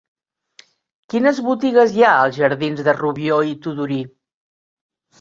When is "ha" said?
2.07-2.15